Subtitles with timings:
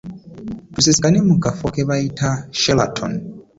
[0.73, 3.13] Tusisinkane mu kafo ke bayita Sheraton.